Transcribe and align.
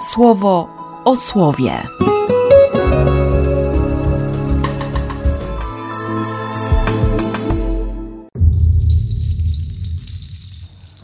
słowo 0.00 0.68
o 1.04 1.16
słowie. 1.16 1.82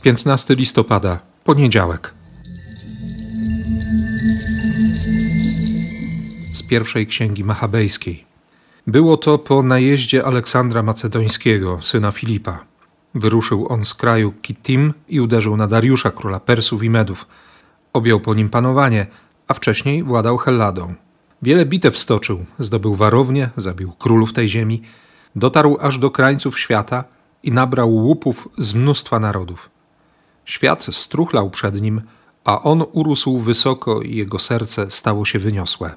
15 0.02 0.54
listopada, 0.54 1.18
poniedziałek. 1.44 2.14
Z 6.52 6.62
pierwszej 6.62 7.06
księgi 7.06 7.44
machabejskiej. 7.44 8.24
Było 8.86 9.16
to 9.16 9.38
po 9.38 9.62
najeździe 9.62 10.24
Aleksandra 10.24 10.82
Macedońskiego, 10.82 11.78
syna 11.82 12.10
Filipa. 12.10 12.58
Wyruszył 13.14 13.66
on 13.68 13.84
z 13.84 13.94
kraju 13.94 14.32
Kittim 14.42 14.94
i 15.08 15.20
uderzył 15.20 15.56
na 15.56 15.66
Dariusza, 15.66 16.10
króla 16.10 16.40
Persów 16.40 16.82
i 16.82 16.90
Medów. 16.90 17.26
Objął 17.94 18.20
po 18.20 18.34
nim 18.34 18.48
panowanie, 18.48 19.06
a 19.48 19.54
wcześniej 19.54 20.02
władał 20.02 20.38
Helladą. 20.38 20.94
Wiele 21.42 21.66
bitew 21.66 21.98
stoczył, 21.98 22.44
zdobył 22.58 22.94
warownie, 22.94 23.50
zabił 23.56 23.92
królów 23.92 24.32
tej 24.32 24.48
ziemi, 24.48 24.82
dotarł 25.36 25.76
aż 25.80 25.98
do 25.98 26.10
krańców 26.10 26.58
świata 26.58 27.04
i 27.42 27.52
nabrał 27.52 27.90
łupów 27.90 28.48
z 28.58 28.74
mnóstwa 28.74 29.20
narodów. 29.20 29.70
Świat 30.44 30.86
struchlał 30.92 31.50
przed 31.50 31.80
nim, 31.80 32.02
a 32.44 32.62
on 32.62 32.84
urósł 32.92 33.38
wysoko 33.38 34.02
i 34.02 34.16
jego 34.16 34.38
serce 34.38 34.90
stało 34.90 35.24
się 35.24 35.38
wyniosłe. 35.38 35.92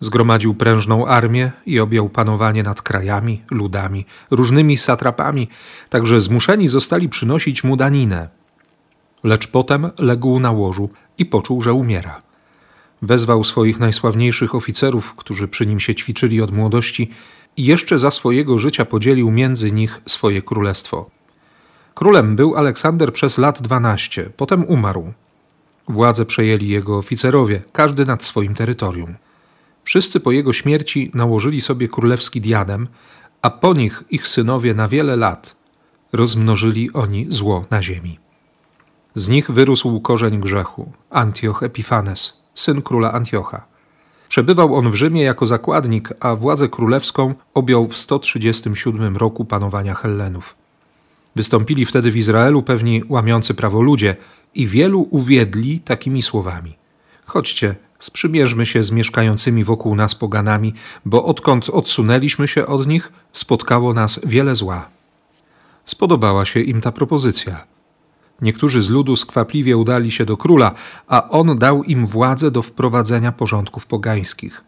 Zgromadził 0.00 0.54
prężną 0.54 1.06
armię 1.06 1.52
i 1.66 1.80
objął 1.80 2.08
panowanie 2.08 2.62
nad 2.62 2.82
krajami, 2.82 3.42
ludami, 3.50 4.06
różnymi 4.30 4.78
satrapami, 4.78 5.48
tak 5.90 6.06
że 6.06 6.20
zmuszeni 6.20 6.68
zostali 6.68 7.08
przynosić 7.08 7.64
mu 7.64 7.76
daninę. 7.76 8.28
Lecz 9.24 9.46
potem 9.46 9.90
legł 9.98 10.40
na 10.40 10.50
łożu 10.50 10.90
i 11.18 11.26
poczuł, 11.26 11.62
że 11.62 11.72
umiera. 11.72 12.22
Wezwał 13.02 13.44
swoich 13.44 13.80
najsławniejszych 13.80 14.54
oficerów, 14.54 15.14
którzy 15.14 15.48
przy 15.48 15.66
nim 15.66 15.80
się 15.80 15.94
ćwiczyli 15.94 16.42
od 16.42 16.50
młodości, 16.50 17.10
i 17.56 17.64
jeszcze 17.64 17.98
za 17.98 18.10
swojego 18.10 18.58
życia 18.58 18.84
podzielił 18.84 19.30
między 19.30 19.72
nich 19.72 20.00
swoje 20.06 20.42
królestwo. 20.42 21.10
Królem 21.94 22.36
był 22.36 22.56
Aleksander 22.56 23.12
przez 23.12 23.38
lat 23.38 23.62
dwanaście, 23.62 24.30
potem 24.36 24.64
umarł. 24.64 25.12
Władzę 25.88 26.26
przejęli 26.26 26.68
jego 26.68 26.98
oficerowie, 26.98 27.62
każdy 27.72 28.06
nad 28.06 28.24
swoim 28.24 28.54
terytorium. 28.54 29.14
Wszyscy 29.84 30.20
po 30.20 30.32
jego 30.32 30.52
śmierci 30.52 31.10
nałożyli 31.14 31.60
sobie 31.60 31.88
królewski 31.88 32.40
diadem, 32.40 32.88
a 33.42 33.50
po 33.50 33.74
nich 33.74 34.04
ich 34.10 34.28
synowie 34.28 34.74
na 34.74 34.88
wiele 34.88 35.16
lat 35.16 35.56
rozmnożyli 36.12 36.92
oni 36.92 37.26
zło 37.28 37.64
na 37.70 37.82
ziemi. 37.82 38.18
Z 39.18 39.28
nich 39.28 39.50
wyrósł 39.50 40.00
korzeń 40.00 40.40
grzechu, 40.40 40.92
Antioch 41.10 41.62
Epifanes, 41.62 42.32
syn 42.54 42.82
króla 42.82 43.12
Antiocha. 43.12 43.64
Przebywał 44.28 44.74
on 44.74 44.90
w 44.90 44.94
Rzymie 44.94 45.22
jako 45.22 45.46
zakładnik, 45.46 46.12
a 46.20 46.34
władzę 46.34 46.68
królewską 46.68 47.34
objął 47.54 47.88
w 47.88 47.98
137 47.98 49.16
roku 49.16 49.44
panowania 49.44 49.94
Hellenów. 49.94 50.54
Wystąpili 51.36 51.86
wtedy 51.86 52.10
w 52.10 52.16
Izraelu 52.16 52.62
pewni 52.62 53.02
łamiący 53.08 53.54
prawo 53.54 53.82
ludzie 53.82 54.16
i 54.54 54.66
wielu 54.66 55.08
uwiedli 55.10 55.80
takimi 55.80 56.22
słowami: 56.22 56.76
Chodźcie, 57.26 57.74
sprzymierzmy 57.98 58.66
się 58.66 58.82
z 58.82 58.90
mieszkającymi 58.90 59.64
wokół 59.64 59.94
nas 59.94 60.14
poganami, 60.14 60.74
bo 61.04 61.24
odkąd 61.24 61.70
odsunęliśmy 61.70 62.48
się 62.48 62.66
od 62.66 62.86
nich, 62.86 63.12
spotkało 63.32 63.94
nas 63.94 64.20
wiele 64.26 64.54
zła. 64.54 64.88
Spodobała 65.84 66.44
się 66.44 66.60
im 66.60 66.80
ta 66.80 66.92
propozycja. 66.92 67.77
Niektórzy 68.42 68.82
z 68.82 68.90
ludu 68.90 69.16
skwapliwie 69.16 69.76
udali 69.76 70.10
się 70.10 70.24
do 70.24 70.36
króla, 70.36 70.72
a 71.06 71.28
on 71.28 71.58
dał 71.58 71.84
im 71.84 72.06
władzę 72.06 72.50
do 72.50 72.62
wprowadzenia 72.62 73.32
porządków 73.32 73.86
pogańskich. 73.86 74.64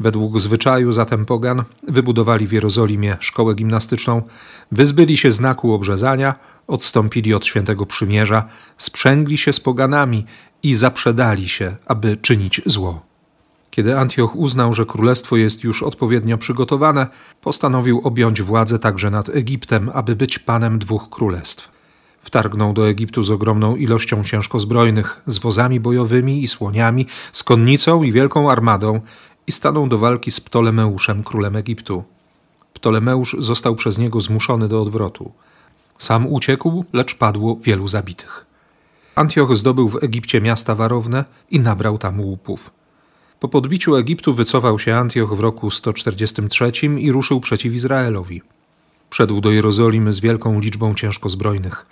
Według 0.00 0.40
zwyczaju 0.40 0.92
zatem 0.92 1.26
pogan 1.26 1.64
wybudowali 1.82 2.46
w 2.46 2.52
Jerozolimie 2.52 3.16
szkołę 3.20 3.54
gimnastyczną, 3.54 4.22
wyzbyli 4.72 5.16
się 5.16 5.32
znaku 5.32 5.72
obrzezania, 5.72 6.34
odstąpili 6.66 7.34
od 7.34 7.46
świętego 7.46 7.86
przymierza, 7.86 8.44
sprzęgli 8.76 9.38
się 9.38 9.52
z 9.52 9.60
poganami 9.60 10.24
i 10.62 10.74
zaprzedali 10.74 11.48
się, 11.48 11.76
aby 11.86 12.16
czynić 12.16 12.60
zło. 12.66 13.02
Kiedy 13.70 13.98
Antioch 13.98 14.36
uznał, 14.36 14.74
że 14.74 14.86
królestwo 14.86 15.36
jest 15.36 15.64
już 15.64 15.82
odpowiednio 15.82 16.38
przygotowane, 16.38 17.06
postanowił 17.40 18.00
objąć 18.04 18.42
władzę 18.42 18.78
także 18.78 19.10
nad 19.10 19.28
Egiptem, 19.28 19.90
aby 19.94 20.16
być 20.16 20.38
panem 20.38 20.78
dwóch 20.78 21.10
królestw. 21.10 21.77
Wtargnął 22.20 22.72
do 22.72 22.88
Egiptu 22.88 23.22
z 23.22 23.30
ogromną 23.30 23.76
ilością 23.76 24.24
ciężkozbrojnych, 24.24 25.20
z 25.26 25.38
wozami 25.38 25.80
bojowymi 25.80 26.42
i 26.42 26.48
słoniami, 26.48 27.06
z 27.32 27.44
konnicą 27.44 28.02
i 28.02 28.12
wielką 28.12 28.50
armadą 28.50 29.00
i 29.46 29.52
stanął 29.52 29.86
do 29.86 29.98
walki 29.98 30.30
z 30.30 30.40
Ptolemeuszem, 30.40 31.22
królem 31.22 31.56
Egiptu. 31.56 32.04
Ptolemeusz 32.74 33.36
został 33.38 33.74
przez 33.74 33.98
niego 33.98 34.20
zmuszony 34.20 34.68
do 34.68 34.82
odwrotu. 34.82 35.32
Sam 35.98 36.26
uciekł, 36.26 36.84
lecz 36.92 37.14
padło 37.14 37.56
wielu 37.56 37.88
zabitych. 37.88 38.46
Antioch 39.14 39.56
zdobył 39.56 39.88
w 39.88 40.04
Egipcie 40.04 40.40
miasta 40.40 40.74
warowne 40.74 41.24
i 41.50 41.60
nabrał 41.60 41.98
tam 41.98 42.20
łupów. 42.20 42.70
Po 43.40 43.48
podbiciu 43.48 43.96
Egiptu 43.96 44.34
wycofał 44.34 44.78
się 44.78 44.96
Antioch 44.96 45.34
w 45.34 45.40
roku 45.40 45.70
143 45.70 46.72
i 46.98 47.12
ruszył 47.12 47.40
przeciw 47.40 47.74
Izraelowi. 47.74 48.42
Wszedł 49.10 49.40
do 49.40 49.50
Jerozolimy 49.50 50.12
z 50.12 50.20
wielką 50.20 50.60
liczbą 50.60 50.94
ciężkozbrojnych. 50.94 51.86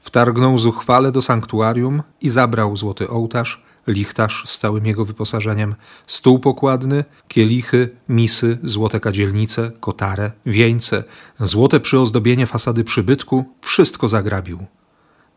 Wtargnął 0.00 0.58
zuchwale 0.58 1.12
do 1.12 1.22
sanktuarium 1.22 2.02
i 2.20 2.30
zabrał 2.30 2.76
złoty 2.76 3.08
ołtarz, 3.08 3.62
lichtarz 3.86 4.44
z 4.46 4.58
całym 4.58 4.86
jego 4.86 5.04
wyposażeniem, 5.04 5.74
stół 6.06 6.38
pokładny, 6.38 7.04
kielichy, 7.28 7.88
misy, 8.08 8.58
złote 8.62 9.00
kadzielnice, 9.00 9.70
kotarę, 9.80 10.32
wieńce, 10.46 11.04
złote 11.40 11.80
przyozdobienie 11.80 12.46
fasady 12.46 12.84
przybytku, 12.84 13.44
wszystko 13.60 14.08
zagrabił. 14.08 14.66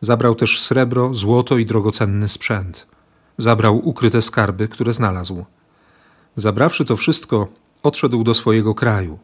Zabrał 0.00 0.34
też 0.34 0.62
srebro, 0.62 1.14
złoto 1.14 1.58
i 1.58 1.66
drogocenny 1.66 2.28
sprzęt. 2.28 2.86
Zabrał 3.38 3.88
ukryte 3.88 4.22
skarby, 4.22 4.68
które 4.68 4.92
znalazł. 4.92 5.44
Zabrawszy 6.36 6.84
to 6.84 6.96
wszystko, 6.96 7.48
odszedł 7.82 8.24
do 8.24 8.34
swojego 8.34 8.74
kraju, 8.74 9.18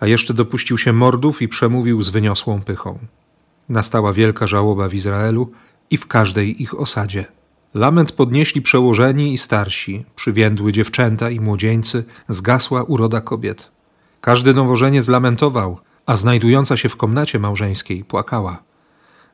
a 0.00 0.06
jeszcze 0.06 0.34
dopuścił 0.34 0.78
się 0.78 0.92
mordów 0.92 1.42
i 1.42 1.48
przemówił 1.48 2.02
z 2.02 2.10
wyniosłą 2.10 2.60
pychą. 2.60 2.98
Nastała 3.68 4.12
wielka 4.12 4.46
żałoba 4.46 4.88
w 4.88 4.94
Izraelu 4.94 5.50
i 5.90 5.96
w 5.96 6.06
każdej 6.06 6.62
ich 6.62 6.80
osadzie. 6.80 7.24
Lament 7.74 8.12
podnieśli 8.12 8.62
przełożeni 8.62 9.34
i 9.34 9.38
starsi, 9.38 10.04
przywiędły 10.16 10.72
dziewczęta 10.72 11.30
i 11.30 11.40
młodzieńcy, 11.40 12.04
zgasła 12.28 12.82
uroda 12.82 13.20
kobiet. 13.20 13.70
Każdy 14.20 14.54
nowożeniec 14.54 15.08
lamentował, 15.08 15.78
a 16.06 16.16
znajdująca 16.16 16.76
się 16.76 16.88
w 16.88 16.96
komnacie 16.96 17.38
małżeńskiej 17.38 18.04
płakała. 18.04 18.62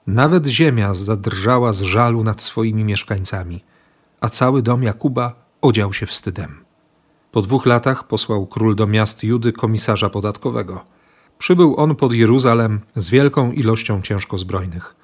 Nawet 0.06 0.46
ziemia 0.46 0.94
zadrżała 0.94 1.72
z 1.72 1.80
żalu 1.80 2.24
nad 2.24 2.42
swoimi 2.42 2.84
mieszkańcami, 2.84 3.64
a 4.20 4.28
cały 4.28 4.62
dom 4.62 4.82
Jakuba 4.82 5.34
odział 5.60 5.92
się 5.92 6.06
wstydem. 6.06 6.61
Po 7.32 7.42
dwóch 7.42 7.66
latach 7.66 8.06
posłał 8.06 8.46
król 8.46 8.74
do 8.74 8.86
miast 8.86 9.24
Judy 9.24 9.52
komisarza 9.52 10.10
podatkowego. 10.10 10.84
Przybył 11.38 11.74
on 11.76 11.96
pod 11.96 12.12
Jeruzalem 12.12 12.80
z 12.96 13.10
wielką 13.10 13.52
ilością 13.52 14.02
ciężkozbrojnych. 14.02 14.94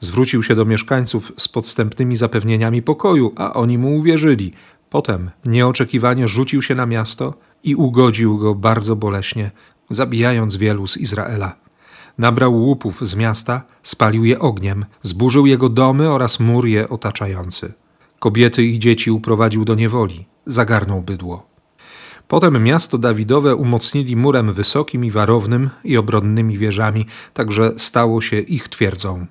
Zwrócił 0.00 0.42
się 0.42 0.54
do 0.54 0.64
mieszkańców 0.64 1.32
z 1.36 1.48
podstępnymi 1.48 2.16
zapewnieniami 2.16 2.82
pokoju, 2.82 3.32
a 3.36 3.54
oni 3.54 3.78
mu 3.78 3.96
uwierzyli. 3.96 4.52
Potem 4.90 5.30
nieoczekiwanie 5.44 6.28
rzucił 6.28 6.62
się 6.62 6.74
na 6.74 6.86
miasto 6.86 7.34
i 7.64 7.74
ugodził 7.74 8.38
go 8.38 8.54
bardzo 8.54 8.96
boleśnie, 8.96 9.50
zabijając 9.90 10.56
wielu 10.56 10.86
z 10.86 10.96
Izraela. 10.96 11.56
Nabrał 12.18 12.54
łupów 12.54 13.08
z 13.08 13.16
miasta, 13.16 13.62
spalił 13.82 14.24
je 14.24 14.38
ogniem, 14.38 14.84
zburzył 15.02 15.46
jego 15.46 15.68
domy 15.68 16.10
oraz 16.10 16.40
mur 16.40 16.66
je 16.66 16.88
otaczający. 16.88 17.72
Kobiety 18.18 18.64
i 18.64 18.78
dzieci 18.78 19.10
uprowadził 19.10 19.64
do 19.64 19.74
niewoli, 19.74 20.26
zagarnął 20.46 21.00
bydło. 21.00 21.51
Potem 22.32 22.62
miasto 22.62 22.98
Dawidowe 22.98 23.56
umocnili 23.56 24.16
murem 24.16 24.52
wysokim 24.52 25.04
i 25.04 25.10
warownym 25.10 25.70
i 25.84 25.96
obronnymi 25.96 26.58
wieżami, 26.58 27.06
także 27.34 27.72
stało 27.76 28.20
się 28.20 28.38
ich 28.38 28.68
twierdzą. 28.68 29.26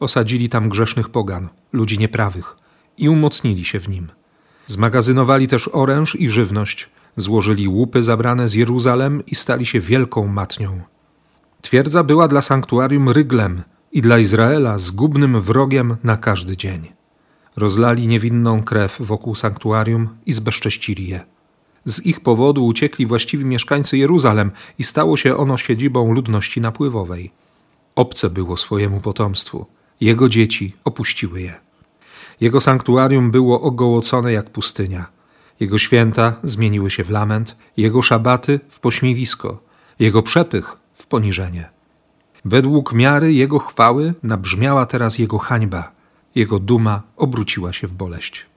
Osadzili 0.00 0.48
tam 0.48 0.68
grzesznych 0.68 1.08
pogan, 1.08 1.48
ludzi 1.72 1.98
nieprawych 1.98 2.56
i 2.98 3.08
umocnili 3.08 3.64
się 3.64 3.80
w 3.80 3.88
nim. 3.88 4.08
Zmagazynowali 4.66 5.48
też 5.48 5.70
oręż 5.72 6.16
i 6.16 6.30
żywność, 6.30 6.88
złożyli 7.16 7.68
łupy 7.68 8.02
zabrane 8.02 8.48
z 8.48 8.54
Jeruzalem 8.54 9.26
i 9.26 9.34
stali 9.34 9.66
się 9.66 9.80
wielką 9.80 10.26
matnią. 10.26 10.80
Twierdza 11.62 12.04
była 12.04 12.28
dla 12.28 12.42
sanktuarium 12.42 13.08
ryglem 13.08 13.62
i 13.92 14.02
dla 14.02 14.18
Izraela 14.18 14.78
zgubnym 14.78 15.40
wrogiem 15.40 15.96
na 16.04 16.16
każdy 16.16 16.56
dzień. 16.56 16.92
Rozlali 17.56 18.06
niewinną 18.06 18.62
krew 18.62 18.96
wokół 19.00 19.34
sanktuarium 19.34 20.08
i 20.26 20.32
zbezcześcili 20.32 21.08
je. 21.08 21.39
Z 21.84 22.06
ich 22.06 22.20
powodu 22.20 22.66
uciekli 22.66 23.06
właściwi 23.06 23.44
mieszkańcy 23.44 23.98
Jeruzalem 23.98 24.50
i 24.78 24.84
stało 24.84 25.16
się 25.16 25.36
ono 25.36 25.56
siedzibą 25.56 26.12
ludności 26.12 26.60
napływowej. 26.60 27.30
Obce 27.94 28.30
było 28.30 28.56
swojemu 28.56 29.00
potomstwu. 29.00 29.66
Jego 30.00 30.28
dzieci 30.28 30.74
opuściły 30.84 31.40
je. 31.40 31.54
Jego 32.40 32.60
sanktuarium 32.60 33.30
było 33.30 33.60
ogołocone 33.60 34.32
jak 34.32 34.50
pustynia. 34.50 35.06
Jego 35.60 35.78
święta 35.78 36.34
zmieniły 36.42 36.90
się 36.90 37.04
w 37.04 37.10
lament, 37.10 37.56
jego 37.76 38.02
szabaty 38.02 38.60
w 38.68 38.80
pośmiewisko, 38.80 39.62
jego 39.98 40.22
przepych 40.22 40.76
w 40.92 41.06
poniżenie. 41.06 41.70
Według 42.44 42.92
miary 42.92 43.32
jego 43.32 43.58
chwały 43.58 44.14
nabrzmiała 44.22 44.86
teraz 44.86 45.18
jego 45.18 45.38
hańba, 45.38 45.92
jego 46.34 46.58
duma 46.58 47.02
obróciła 47.16 47.72
się 47.72 47.86
w 47.86 47.92
boleść. 47.92 48.49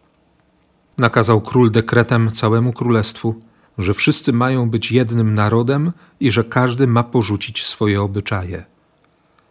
Nakazał 0.98 1.42
król 1.42 1.72
dekretem 1.72 2.32
całemu 2.32 2.74
królestwu, 2.74 3.36
że 3.78 3.94
wszyscy 3.94 4.34
mają 4.34 4.70
być 4.70 4.92
jednym 4.92 5.36
narodem 5.36 5.92
i 6.20 6.32
że 6.32 6.44
każdy 6.44 6.88
ma 6.88 7.04
porzucić 7.04 7.66
swoje 7.66 8.02
obyczaje. 8.02 8.66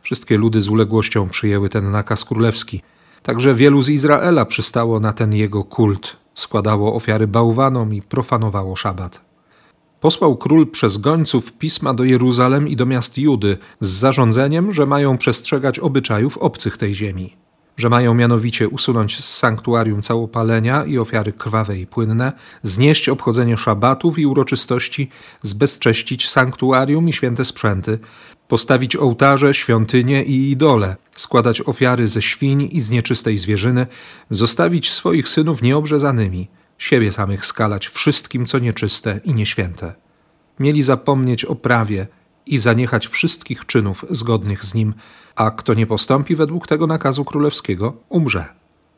Wszystkie 0.03 0.39
ludy 0.39 0.61
z 0.61 0.69
uległością 0.69 1.29
przyjęły 1.29 1.69
ten 1.69 1.91
nakaz 1.91 2.25
królewski. 2.25 2.83
Także 3.23 3.55
wielu 3.55 3.83
z 3.83 3.89
Izraela 3.89 4.45
przystało 4.45 5.01
na 5.01 5.13
ten 5.13 5.35
jego 5.35 5.65
kult, 5.65 6.17
składało 6.35 6.95
ofiary 6.95 7.27
bałwanom 7.27 7.95
i 7.95 8.03
profanowało 8.03 8.77
szabat. 8.77 9.21
Posłał 10.01 10.37
król 10.37 10.67
przez 10.67 10.99
gońców 10.99 11.53
pisma 11.53 11.95
do 11.95 12.05
Jeruzalem 12.05 12.69
i 12.69 12.77
do 12.77 12.87
miast 12.87 13.19
Judy 13.19 13.59
z 13.81 13.89
zarządzeniem, 13.89 14.73
że 14.73 14.87
mają 14.87 15.19
przestrzegać 15.19 15.79
obyczajów 15.79 16.39
obcych 16.39 16.77
tej 16.77 16.95
ziemi 16.95 17.42
że 17.77 17.89
mają 17.89 18.15
mianowicie 18.15 18.69
usunąć 18.69 19.25
z 19.25 19.37
sanktuarium 19.39 20.03
całopalenia 20.03 20.85
i 20.85 20.99
ofiary 20.99 21.33
krwawe 21.33 21.79
i 21.79 21.87
płynne, 21.87 22.33
znieść 22.63 23.09
obchodzenie 23.09 23.57
szabatów 23.57 24.19
i 24.19 24.27
uroczystości, 24.27 25.11
zbezcześcić 25.43 26.31
sanktuarium 26.31 27.09
i 27.09 27.13
święte 27.13 27.45
sprzęty, 27.45 27.99
postawić 28.49 28.97
ołtarze, 28.97 29.55
świątynie 29.55 30.25
i 30.25 30.51
idole, 30.51 30.97
składać 31.17 31.61
ofiary 31.61 32.09
ze 32.09 32.23
świń 32.23 32.69
i 32.73 32.81
z 32.81 32.91
nieczystej 32.91 33.39
zwierzyny, 33.39 33.87
zostawić 34.31 34.93
swoich 34.93 35.29
synów 35.29 35.63
nieobrzezanymi, 35.63 36.49
siebie 36.79 37.13
samych 37.13 37.47
skalać 37.47 37.89
wszystkim, 37.89 38.47
co 38.47 38.59
nieczyste 38.59 39.21
i 39.25 39.35
nieświęte. 39.35 39.95
Mieli 40.61 40.83
zapomnieć 40.83 41.45
o 41.45 41.55
prawie 41.55 42.07
i 42.53 42.59
zaniechać 42.59 43.07
wszystkich 43.07 43.67
czynów 43.67 44.05
zgodnych 44.11 44.65
z 44.65 44.75
nim, 44.75 44.95
a 45.37 45.51
kto 45.51 45.75
nie 45.75 45.87
postąpi 45.87 46.37
według 46.37 46.67
tego 46.67 46.87
nakazu 46.87 47.25
królewskiego, 47.25 47.97
umrze. 48.09 48.45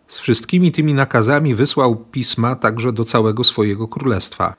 Z 0.08 0.18
wszystkimi 0.18 0.72
tymi 0.72 0.94
nakazami 0.94 1.54
wysłał 1.54 1.96
pisma 1.96 2.56
także 2.56 2.92
do 2.92 3.04
całego 3.04 3.44
swojego 3.44 3.88
królestwa. 3.88 4.54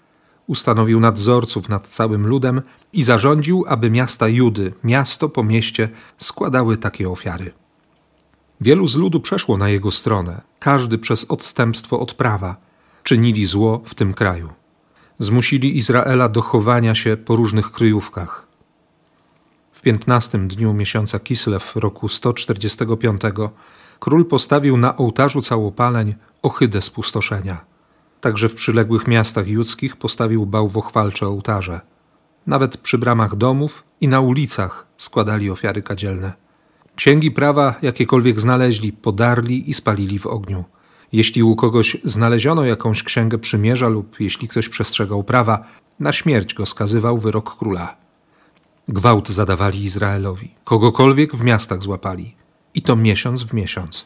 Ustanowił 0.48 1.00
nadzorców 1.00 1.70
nad 1.70 1.88
całym 1.88 2.28
ludem 2.28 2.62
i 2.94 3.04
zarządził, 3.04 3.66
aby 3.68 3.92
miasta 3.92 4.28
Judy, 4.28 4.74
miasto 4.84 5.30
po 5.30 5.44
mieście, 5.44 5.90
składały 6.18 6.78
takie 6.78 7.10
ofiary. 7.10 7.52
Wielu 8.62 8.88
z 8.88 8.96
ludu 8.96 9.20
przeszło 9.20 9.58
na 9.58 9.70
jego 9.70 9.92
stronę, 9.92 10.42
każdy 10.60 10.98
przez 10.98 11.26
odstępstwo 11.26 12.00
od 12.00 12.14
prawa. 12.14 12.56
Czynili 13.04 13.46
zło 13.46 13.82
w 13.86 13.96
tym 13.96 14.14
kraju. 14.14 14.50
Zmusili 15.20 15.78
Izraela 15.78 16.30
do 16.30 16.42
chowania 16.42 16.96
się 16.96 17.18
po 17.18 17.36
różnych 17.36 17.72
kryjówkach 17.72 18.45
w 19.76 19.82
piętnastym 19.82 20.48
dniu 20.48 20.74
miesiąca 20.74 21.20
Kislew 21.20 21.76
roku 21.76 22.10
145 22.10 23.22
król 24.00 24.26
postawił 24.26 24.78
na 24.78 24.98
ołtarzu 24.98 25.42
całopaleń 25.42 26.16
ohydę 26.42 26.82
spustoszenia. 26.82 27.66
Także 28.22 28.50
w 28.50 28.56
przyległych 28.56 29.08
miastach 29.08 29.48
judzkich 29.48 29.98
postawił 29.98 30.46
bałwochwalcze 30.46 31.28
ołtarze. 31.28 31.82
Nawet 32.48 32.78
przy 32.78 32.98
bramach 32.98 33.36
domów 33.36 33.84
i 34.02 34.08
na 34.08 34.20
ulicach 34.20 34.88
składali 34.98 35.50
ofiary 35.50 35.82
kadzielne. 35.82 36.34
Księgi 36.96 37.32
prawa, 37.32 37.76
jakiekolwiek 37.82 38.40
znaleźli, 38.40 38.94
podarli 38.94 39.70
i 39.70 39.74
spalili 39.74 40.20
w 40.20 40.28
ogniu. 40.28 40.64
Jeśli 41.12 41.44
u 41.44 41.56
kogoś 41.56 41.98
znaleziono 42.04 42.66
jakąś 42.66 43.04
księgę 43.04 43.38
przymierza 43.38 43.88
lub 43.88 44.20
jeśli 44.20 44.48
ktoś 44.48 44.70
przestrzegał 44.70 45.24
prawa, 45.24 45.66
na 46.00 46.14
śmierć 46.14 46.54
go 46.54 46.66
skazywał 46.66 47.18
wyrok 47.18 47.58
króla. 47.58 48.05
Gwałt 48.88 49.30
zadawali 49.30 49.84
Izraelowi, 49.84 50.56
kogokolwiek 50.64 51.36
w 51.36 51.44
miastach 51.44 51.82
złapali, 51.82 52.36
i 52.74 52.82
to 52.82 52.96
miesiąc 52.96 53.44
w 53.44 53.54
miesiąc. 53.54 54.06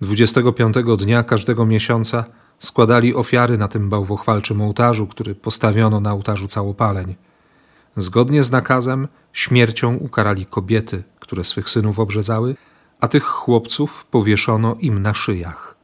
25 0.00 0.76
dnia 0.98 1.22
każdego 1.22 1.66
miesiąca 1.66 2.24
składali 2.58 3.14
ofiary 3.14 3.58
na 3.58 3.68
tym 3.68 3.88
bałwochwalczym 3.88 4.60
ołtarzu, 4.60 5.06
który 5.06 5.34
postawiono 5.34 6.00
na 6.00 6.12
ołtarzu 6.12 6.48
całopaleń. 6.48 7.14
Zgodnie 7.96 8.44
z 8.44 8.50
nakazem 8.50 9.08
śmiercią 9.32 9.96
ukarali 9.96 10.46
kobiety, 10.46 11.02
które 11.20 11.44
swych 11.44 11.70
synów 11.70 11.98
obrzezały, 11.98 12.56
a 13.00 13.08
tych 13.08 13.24
chłopców 13.24 14.04
powieszono 14.04 14.76
im 14.80 15.02
na 15.02 15.14
szyjach. 15.14 15.76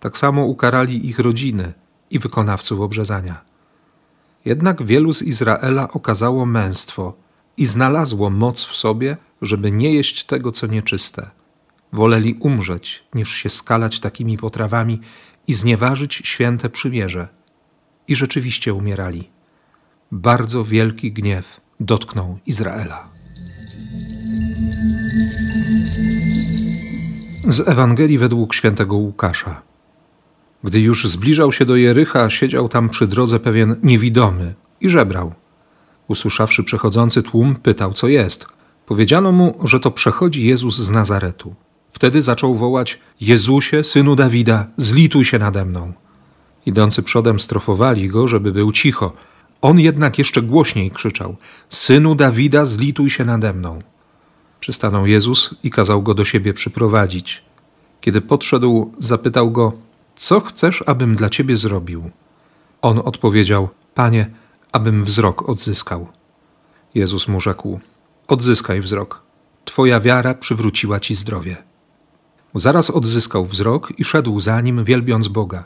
Tak 0.00 0.18
samo 0.18 0.44
ukarali 0.44 1.08
ich 1.08 1.18
rodziny 1.18 1.72
i 2.10 2.18
wykonawców 2.18 2.80
obrzezania. 2.80 3.40
Jednak 4.44 4.82
wielu 4.82 5.12
z 5.12 5.22
Izraela 5.22 5.88
okazało 5.92 6.46
męstwo– 6.46 7.12
i 7.56 7.66
znalazło 7.66 8.30
moc 8.30 8.64
w 8.64 8.76
sobie, 8.76 9.16
żeby 9.42 9.72
nie 9.72 9.94
jeść 9.94 10.24
tego, 10.24 10.52
co 10.52 10.66
nieczyste. 10.66 11.30
Woleli 11.92 12.34
umrzeć, 12.40 13.04
niż 13.14 13.32
się 13.32 13.50
skalać 13.50 14.00
takimi 14.00 14.38
potrawami 14.38 15.00
i 15.46 15.54
znieważyć 15.54 16.14
święte 16.24 16.70
przymierze. 16.70 17.28
I 18.08 18.16
rzeczywiście 18.16 18.74
umierali. 18.74 19.28
Bardzo 20.12 20.64
wielki 20.64 21.12
gniew 21.12 21.60
dotknął 21.80 22.38
Izraela. 22.46 23.08
Z 27.48 27.68
Ewangelii 27.68 28.18
według 28.18 28.54
świętego 28.54 28.96
Łukasza. 28.96 29.62
Gdy 30.64 30.80
już 30.80 31.08
zbliżał 31.08 31.52
się 31.52 31.64
do 31.64 31.76
Jericha, 31.76 32.30
siedział 32.30 32.68
tam 32.68 32.88
przy 32.88 33.06
drodze 33.06 33.40
pewien 33.40 33.76
niewidomy 33.82 34.54
i 34.80 34.90
żebrał. 34.90 35.34
Usłyszawszy 36.08 36.64
przechodzący 36.64 37.22
tłum, 37.22 37.54
pytał, 37.54 37.92
co 37.92 38.08
jest. 38.08 38.46
Powiedziano 38.86 39.32
mu, 39.32 39.58
że 39.64 39.80
to 39.80 39.90
przechodzi 39.90 40.46
Jezus 40.46 40.78
z 40.78 40.90
Nazaretu. 40.90 41.54
Wtedy 41.88 42.22
zaczął 42.22 42.54
wołać: 42.54 42.98
Jezusie, 43.20 43.84
synu 43.84 44.16
Dawida, 44.16 44.66
zlituj 44.76 45.24
się 45.24 45.38
nade 45.38 45.64
mną. 45.64 45.92
Idący 46.66 47.02
przodem 47.02 47.40
strofowali 47.40 48.08
go, 48.08 48.28
żeby 48.28 48.52
był 48.52 48.72
cicho. 48.72 49.12
On 49.62 49.80
jednak 49.80 50.18
jeszcze 50.18 50.42
głośniej 50.42 50.90
krzyczał: 50.90 51.36
Synu 51.68 52.14
Dawida, 52.14 52.66
zlituj 52.66 53.10
się 53.10 53.24
nade 53.24 53.52
mną. 53.52 53.78
Przystanął 54.60 55.06
Jezus 55.06 55.54
i 55.62 55.70
kazał 55.70 56.02
go 56.02 56.14
do 56.14 56.24
siebie 56.24 56.54
przyprowadzić. 56.54 57.42
Kiedy 58.00 58.20
podszedł, 58.20 58.92
zapytał 58.98 59.50
go: 59.50 59.72
Co 60.16 60.40
chcesz, 60.40 60.84
abym 60.86 61.16
dla 61.16 61.30
ciebie 61.30 61.56
zrobił? 61.56 62.10
On 62.82 62.98
odpowiedział: 63.04 63.68
Panie, 63.94 64.30
abym 64.76 65.04
wzrok 65.04 65.48
odzyskał. 65.48 66.06
Jezus 66.94 67.28
mu 67.28 67.40
rzekł: 67.40 67.80
Odzyskaj 68.28 68.80
wzrok. 68.80 69.22
Twoja 69.64 70.00
wiara 70.00 70.34
przywróciła 70.34 71.00
ci 71.00 71.14
zdrowie. 71.14 71.56
Zaraz 72.54 72.90
odzyskał 72.90 73.46
wzrok 73.46 73.92
i 73.98 74.04
szedł 74.04 74.40
za 74.40 74.60
nim, 74.60 74.84
wielbiąc 74.84 75.28
Boga. 75.28 75.64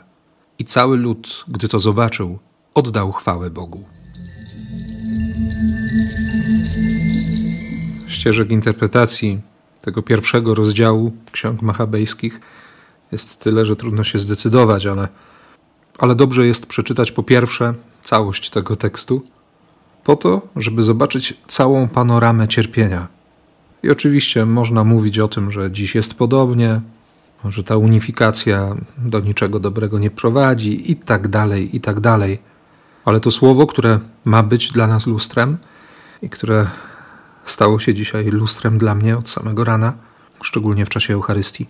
I 0.59 0.65
cały 0.65 0.97
lud, 0.97 1.45
gdy 1.47 1.67
to 1.67 1.79
zobaczył, 1.79 2.39
oddał 2.73 3.11
chwałę 3.11 3.49
Bogu. 3.49 3.83
Ścieżek 8.07 8.51
interpretacji 8.51 9.41
tego 9.81 10.01
pierwszego 10.01 10.55
rozdziału 10.55 11.11
ksiąg 11.31 11.61
machabejskich 11.61 12.39
jest 13.11 13.39
tyle, 13.39 13.65
że 13.65 13.75
trudno 13.75 14.03
się 14.03 14.19
zdecydować, 14.19 14.85
ale, 14.85 15.07
ale 15.99 16.15
dobrze 16.15 16.47
jest 16.47 16.65
przeczytać 16.65 17.11
po 17.11 17.23
pierwsze 17.23 17.73
całość 18.01 18.49
tego 18.49 18.75
tekstu, 18.75 19.21
po 20.03 20.15
to, 20.15 20.41
żeby 20.55 20.83
zobaczyć 20.83 21.33
całą 21.47 21.87
panoramę 21.87 22.47
cierpienia. 22.47 23.07
I 23.83 23.89
oczywiście 23.89 24.45
można 24.45 24.83
mówić 24.83 25.19
o 25.19 25.27
tym, 25.27 25.51
że 25.51 25.71
dziś 25.71 25.95
jest 25.95 26.13
podobnie, 26.13 26.81
że 27.45 27.63
ta 27.63 27.77
unifikacja 27.77 28.75
do 28.97 29.19
niczego 29.19 29.59
dobrego 29.59 29.99
nie 29.99 30.11
prowadzi, 30.11 30.91
i 30.91 30.95
tak 30.95 31.27
dalej, 31.27 31.75
i 31.75 31.81
tak 31.81 31.99
dalej. 31.99 32.39
Ale 33.05 33.19
to 33.19 33.31
słowo, 33.31 33.67
które 33.67 33.99
ma 34.25 34.43
być 34.43 34.71
dla 34.71 34.87
nas 34.87 35.07
lustrem 35.07 35.57
i 36.21 36.29
które 36.29 36.67
stało 37.45 37.79
się 37.79 37.93
dzisiaj 37.93 38.25
lustrem 38.25 38.77
dla 38.77 38.95
mnie 38.95 39.17
od 39.17 39.29
samego 39.29 39.63
rana, 39.63 39.93
szczególnie 40.43 40.85
w 40.85 40.89
czasie 40.89 41.13
Eucharystii, 41.13 41.67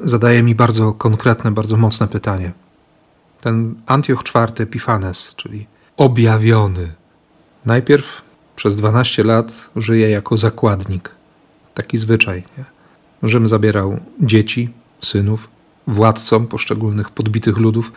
zadaje 0.00 0.42
mi 0.42 0.54
bardzo 0.54 0.92
konkretne, 0.92 1.50
bardzo 1.50 1.76
mocne 1.76 2.08
pytanie. 2.08 2.52
Ten 3.44 3.74
Antioch 3.86 4.22
IV 4.34 4.62
Epifanes, 4.62 5.34
czyli 5.36 5.66
objawiony. 5.96 6.94
Najpierw 7.66 8.22
przez 8.56 8.76
12 8.76 9.24
lat 9.24 9.70
żyje 9.76 10.10
jako 10.10 10.36
zakładnik. 10.36 11.10
Taki 11.74 11.98
zwyczaj. 11.98 12.44
Nie? 12.58 12.64
Rzym 13.22 13.48
zabierał 13.48 14.00
dzieci, 14.20 14.70
synów, 15.00 15.48
władcom 15.86 16.46
poszczególnych 16.46 17.10
podbitych 17.10 17.56
ludów, 17.56 17.92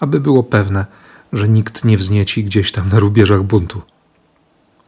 aby 0.00 0.20
było 0.20 0.42
pewne, 0.42 0.86
że 1.32 1.48
nikt 1.48 1.84
nie 1.84 1.98
wznieci 1.98 2.44
gdzieś 2.44 2.72
tam 2.72 2.88
na 2.88 2.98
rubieżach 2.98 3.42
buntu. 3.42 3.82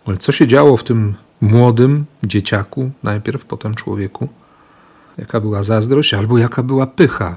Ale 0.06 0.16
co 0.16 0.32
się 0.32 0.46
działo 0.46 0.76
w 0.76 0.84
tym 0.84 1.14
młodym 1.40 2.04
dzieciaku, 2.22 2.90
najpierw, 3.02 3.44
potem 3.44 3.74
człowieku? 3.74 4.28
Jaka 5.18 5.40
była 5.40 5.62
zazdrość, 5.62 6.14
albo 6.14 6.38
jaka 6.38 6.62
była 6.62 6.86
pycha? 6.86 7.36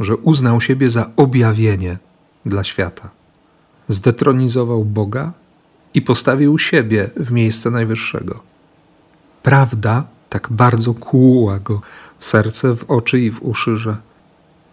Że 0.00 0.16
uznał 0.16 0.60
siebie 0.60 0.90
za 0.90 1.10
objawienie 1.16 1.98
dla 2.46 2.64
świata. 2.64 3.10
Zdetronizował 3.88 4.84
Boga 4.84 5.32
i 5.94 6.02
postawił 6.02 6.58
siebie 6.58 7.10
w 7.16 7.30
miejsce 7.32 7.70
najwyższego. 7.70 8.42
Prawda 9.42 10.04
tak 10.28 10.48
bardzo 10.50 10.94
kłuła 10.94 11.58
go 11.58 11.80
w 12.18 12.24
serce, 12.24 12.76
w 12.76 12.90
oczy 12.90 13.20
i 13.20 13.30
w 13.30 13.42
uszy, 13.42 13.76
że, 13.76 13.96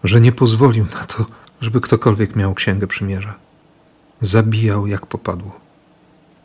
że 0.03 0.22
nie 0.22 0.32
pozwolił 0.32 0.86
na 0.94 1.06
to, 1.06 1.25
żeby 1.62 1.82
ktokolwiek 1.82 2.36
miał 2.36 2.53
księgę 2.53 2.88
przymierza. 2.88 3.36
Zabijał 4.22 4.88
jak 4.88 5.06
popadło. 5.06 5.60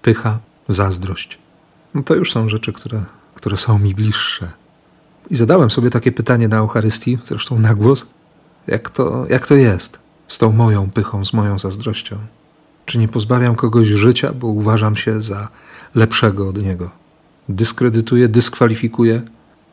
Pycha, 0.03 0.39
zazdrość. 0.69 1.39
No 1.95 2.03
to 2.03 2.15
już 2.15 2.33
są 2.33 2.49
rzeczy, 2.49 2.73
które, 2.73 3.05
które 3.35 3.57
są 3.57 3.79
mi 3.79 3.95
bliższe. 3.95 4.53
I 5.31 5.37
zadałem 5.37 5.71
sobie 5.71 5.91
takie 5.91 6.13
pytanie 6.13 6.49
na 6.49 6.57
Eucharystii, 6.57 7.19
zresztą 7.25 7.59
na 7.59 7.75
głos, 7.75 8.07
jak 8.69 8.91
to, 8.91 9.27
jak 9.31 9.47
to 9.47 9.55
jest 9.55 9.99
z 10.29 10.39
tą 10.39 10.53
moją 10.53 10.91
pychą, 10.91 11.25
z 11.25 11.33
moją 11.33 11.59
zazdrością? 11.59 12.19
Czy 12.87 12.99
nie 12.99 13.09
pozbawiam 13.09 13.55
kogoś 13.55 13.89
życia, 13.89 14.33
bo 14.33 14.47
uważam 14.47 14.97
się 14.97 15.23
za 15.23 15.49
lepszego 15.95 16.49
od 16.49 16.63
niego? 16.63 16.91
Dyskredytuję, 17.49 18.29
dyskwalifikuję, 18.29 19.23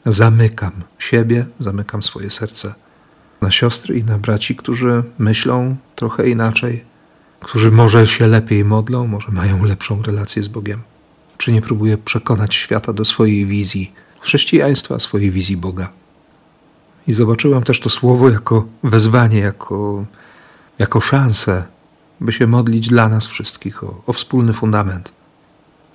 zamykam 0.05 0.71
siebie, 0.99 1.45
zamykam 1.59 2.03
swoje 2.03 2.29
serce 2.29 2.73
na 3.41 3.51
siostry 3.51 3.99
i 3.99 4.03
na 4.03 4.17
braci, 4.17 4.55
którzy 4.55 5.03
myślą 5.17 5.75
trochę 5.95 6.29
inaczej, 6.29 6.83
którzy 7.39 7.71
może 7.71 8.07
się 8.07 8.27
lepiej 8.27 8.65
modlą, 8.65 9.07
może 9.07 9.31
mają 9.31 9.65
lepszą 9.65 10.01
relację 10.01 10.43
z 10.43 10.47
Bogiem. 10.47 10.81
Czy 11.37 11.51
nie 11.51 11.61
próbuję 11.61 11.97
przekonać 11.97 12.55
świata 12.55 12.93
do 12.93 13.05
swojej 13.05 13.45
wizji 13.45 13.93
chrześcijaństwa, 14.19 14.99
swojej 14.99 15.31
wizji 15.31 15.57
Boga? 15.57 15.89
I 17.07 17.13
zobaczyłam 17.13 17.63
też 17.63 17.79
to 17.79 17.89
słowo 17.89 18.29
jako 18.29 18.65
wezwanie, 18.83 19.39
jako, 19.39 20.05
jako 20.79 21.01
szansę, 21.01 21.65
by 22.21 22.31
się 22.31 22.47
modlić 22.47 22.89
dla 22.89 23.09
nas 23.09 23.27
wszystkich 23.27 23.83
o, 23.83 24.01
o 24.05 24.13
wspólny 24.13 24.53
fundament, 24.53 25.11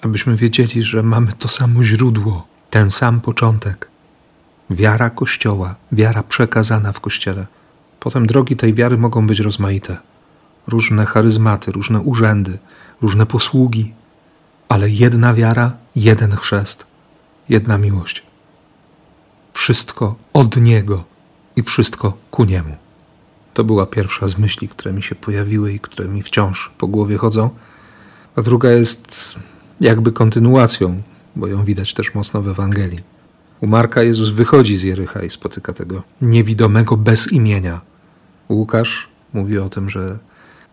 abyśmy 0.03 0.37
wiedzieli, 0.37 0.83
że 0.83 1.03
mamy 1.03 1.33
to 1.33 1.49
samo 1.49 1.85
źródło, 1.85 2.47
ten 2.71 2.91
sam 2.91 3.21
początek. 3.21 3.89
Wiara 4.71 5.11
Kościoła, 5.11 5.75
wiara 5.93 6.23
przekazana 6.23 6.93
w 6.93 7.01
Kościele. 7.01 7.47
Potem 8.01 8.27
drogi 8.27 8.57
tej 8.57 8.75
wiary 8.75 8.99
mogą 8.99 9.27
być 9.27 9.41
rozmaite. 9.41 9.97
Różne 10.67 11.07
charyzmaty, 11.07 11.73
różne 11.73 12.01
urzędy, 12.01 12.59
różne 13.03 13.27
posługi, 13.27 13.93
ale 14.69 14.91
jedna 14.91 15.35
wiara, 15.35 15.73
jeden 15.97 16.37
chrzest, 16.37 16.87
jedna 17.49 17.79
miłość 17.79 18.30
wszystko 19.71 20.15
od 20.33 20.57
Niego 20.57 21.05
i 21.57 21.63
wszystko 21.63 22.19
ku 22.31 22.45
Niemu. 22.45 22.77
To 23.55 23.65
była 23.65 23.87
pierwsza 23.87 24.29
z 24.29 24.39
myśli, 24.39 24.69
które 24.69 24.93
mi 24.93 25.03
się 25.03 25.15
pojawiły 25.15 25.73
i 25.73 25.81
które 25.81 26.09
mi 26.09 26.23
wciąż 26.23 26.73
po 26.79 26.87
głowie 26.87 27.17
chodzą. 27.17 27.51
A 28.37 28.43
druga 28.43 28.71
jest 28.71 29.35
jakby 29.81 30.13
kontynuacją, 30.13 31.03
bo 31.37 31.47
ją 31.47 31.65
widać 31.65 31.95
też 31.95 32.15
mocno 32.15 32.43
w 32.43 32.49
Ewangelii. 32.49 33.01
U 33.61 33.67
Marka 33.67 34.03
Jezus 34.03 34.29
wychodzi 34.29 34.77
z 34.77 34.83
Jericha 34.83 35.23
i 35.23 35.31
spotyka 35.31 35.73
tego 35.73 36.03
niewidomego 36.21 36.97
bez 36.97 37.33
imienia. 37.33 37.81
Łukasz 38.49 39.09
mówi 39.33 39.59
o 39.59 39.69
tym, 39.69 39.91
że, 39.91 40.19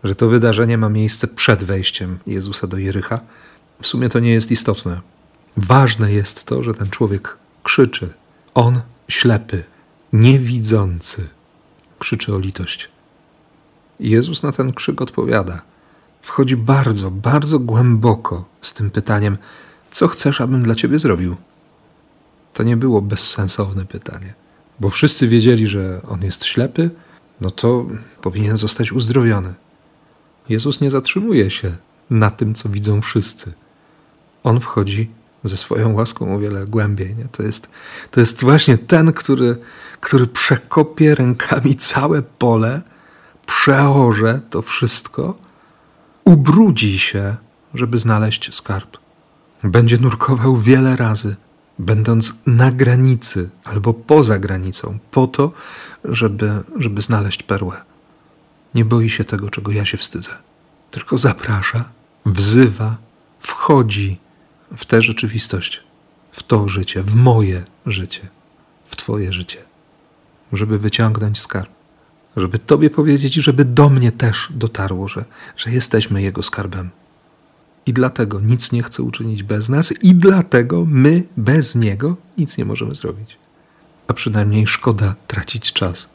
że 0.04 0.14
to 0.14 0.28
wydarzenie 0.28 0.78
ma 0.78 0.88
miejsce 0.88 1.28
przed 1.28 1.64
wejściem 1.64 2.18
Jezusa 2.26 2.66
do 2.66 2.78
Jericha. 2.78 3.20
W 3.82 3.86
sumie 3.86 4.08
to 4.08 4.18
nie 4.18 4.30
jest 4.30 4.50
istotne. 4.50 5.00
Ważne 5.56 6.12
jest 6.12 6.44
to, 6.44 6.62
że 6.62 6.74
ten 6.74 6.90
człowiek 6.90 7.38
krzyczy, 7.62 8.14
on, 8.58 8.80
ślepy, 9.08 9.64
niewidzący, 10.12 11.28
krzyczy 11.98 12.34
o 12.34 12.38
litość. 12.38 12.88
Jezus 14.00 14.42
na 14.42 14.52
ten 14.52 14.72
krzyk 14.72 15.02
odpowiada. 15.02 15.62
Wchodzi 16.22 16.56
bardzo, 16.56 17.10
bardzo 17.10 17.58
głęboko 17.58 18.44
z 18.60 18.74
tym 18.74 18.90
pytaniem: 18.90 19.38
Co 19.90 20.08
chcesz, 20.08 20.40
abym 20.40 20.62
dla 20.62 20.74
ciebie 20.74 20.98
zrobił? 20.98 21.36
To 22.54 22.62
nie 22.62 22.76
było 22.76 23.02
bezsensowne 23.02 23.84
pytanie, 23.84 24.34
bo 24.80 24.90
wszyscy 24.90 25.28
wiedzieli, 25.28 25.66
że 25.66 26.00
on 26.08 26.22
jest 26.22 26.44
ślepy, 26.44 26.90
no 27.40 27.50
to 27.50 27.86
powinien 28.22 28.56
zostać 28.56 28.92
uzdrowiony. 28.92 29.54
Jezus 30.48 30.80
nie 30.80 30.90
zatrzymuje 30.90 31.50
się 31.50 31.76
na 32.10 32.30
tym, 32.30 32.54
co 32.54 32.68
widzą 32.68 33.00
wszyscy. 33.00 33.52
On 34.44 34.60
wchodzi 34.60 35.10
ze 35.44 35.56
swoją 35.56 35.92
łaską 35.92 36.34
o 36.34 36.38
wiele 36.38 36.66
głębiej. 36.66 37.16
Nie? 37.16 37.24
To, 37.24 37.42
jest, 37.42 37.68
to 38.10 38.20
jest 38.20 38.40
właśnie 38.42 38.78
ten, 38.78 39.12
który, 39.12 39.56
który 40.00 40.26
przekopie 40.26 41.14
rękami 41.14 41.76
całe 41.76 42.22
pole, 42.22 42.80
przeorze 43.46 44.40
to 44.50 44.62
wszystko, 44.62 45.36
ubrudzi 46.24 46.98
się, 46.98 47.36
żeby 47.74 47.98
znaleźć 47.98 48.54
skarb. 48.54 48.98
Będzie 49.64 49.98
nurkował 49.98 50.56
wiele 50.56 50.96
razy, 50.96 51.36
będąc 51.78 52.34
na 52.46 52.72
granicy 52.72 53.50
albo 53.64 53.94
poza 53.94 54.38
granicą, 54.38 54.98
po 55.10 55.26
to, 55.26 55.52
żeby, 56.04 56.50
żeby 56.76 57.02
znaleźć 57.02 57.42
perłę. 57.42 57.76
Nie 58.74 58.84
boi 58.84 59.10
się 59.10 59.24
tego, 59.24 59.50
czego 59.50 59.72
ja 59.72 59.84
się 59.84 59.98
wstydzę, 59.98 60.30
tylko 60.90 61.18
zaprasza, 61.18 61.84
wzywa, 62.26 62.96
wchodzi 63.38 64.18
w 64.76 64.84
tę 64.84 65.02
rzeczywistość, 65.02 65.82
w 66.32 66.42
to 66.42 66.68
życie, 66.68 67.02
w 67.02 67.14
moje 67.14 67.64
życie, 67.86 68.28
w 68.84 68.96
Twoje 68.96 69.32
życie, 69.32 69.58
żeby 70.52 70.78
wyciągnąć 70.78 71.40
skarb, 71.40 71.70
żeby 72.36 72.58
Tobie 72.58 72.90
powiedzieć 72.90 73.36
i 73.36 73.42
żeby 73.42 73.64
do 73.64 73.88
mnie 73.88 74.12
też 74.12 74.48
dotarło, 74.50 75.08
że, 75.08 75.24
że 75.56 75.70
jesteśmy 75.70 76.22
Jego 76.22 76.42
skarbem. 76.42 76.90
I 77.86 77.92
dlatego 77.92 78.40
nic 78.40 78.72
nie 78.72 78.82
chce 78.82 79.02
uczynić 79.02 79.42
bez 79.42 79.68
nas, 79.68 79.92
i 80.02 80.14
dlatego 80.14 80.84
my 80.84 81.22
bez 81.36 81.74
Niego 81.74 82.16
nic 82.38 82.58
nie 82.58 82.64
możemy 82.64 82.94
zrobić. 82.94 83.36
A 84.06 84.12
przynajmniej 84.12 84.66
szkoda 84.66 85.14
tracić 85.26 85.72
czas, 85.72 86.08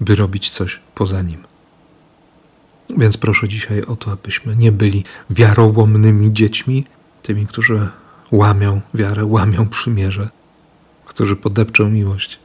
by 0.00 0.14
robić 0.14 0.50
coś 0.50 0.80
poza 0.94 1.22
Nim. 1.22 1.44
Więc 2.96 3.16
proszę 3.16 3.48
dzisiaj 3.48 3.82
o 3.82 3.96
to, 3.96 4.12
abyśmy 4.12 4.56
nie 4.56 4.72
byli 4.72 5.04
wiarołomnymi 5.30 6.32
dziećmi, 6.32 6.84
tymi, 7.26 7.46
którzy 7.46 7.88
łamią 8.30 8.80
wiarę, 8.94 9.24
łamią 9.24 9.68
przymierze, 9.68 10.28
którzy 11.04 11.36
podepczą 11.36 11.90
miłość, 11.90 12.38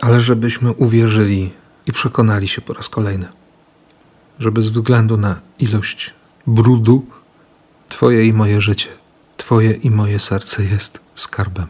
ale 0.00 0.20
żebyśmy 0.20 0.72
uwierzyli 0.72 1.52
i 1.86 1.92
przekonali 1.92 2.48
się 2.48 2.60
po 2.62 2.72
raz 2.72 2.88
kolejny, 2.88 3.28
że 4.38 4.52
bez 4.52 4.68
względu 4.68 5.16
na 5.16 5.40
ilość 5.58 6.14
brudu, 6.46 7.06
Twoje 7.88 8.26
i 8.26 8.32
moje 8.32 8.60
życie, 8.60 8.88
Twoje 9.36 9.70
i 9.72 9.90
moje 9.90 10.18
serce 10.18 10.64
jest 10.64 11.00
skarbem. 11.14 11.66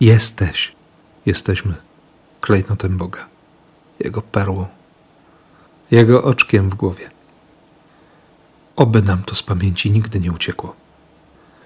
Jesteś, 0.00 0.72
jesteśmy 1.26 1.74
klejnotem 2.40 2.96
Boga, 2.96 3.26
Jego 4.00 4.22
perłą, 4.22 4.66
Jego 5.90 6.24
oczkiem 6.24 6.70
w 6.70 6.74
głowie. 6.74 7.10
Oby 8.76 9.02
nam 9.02 9.22
to 9.22 9.34
z 9.34 9.42
pamięci 9.42 9.90
nigdy 9.90 10.20
nie 10.20 10.32
uciekło. 10.32 10.83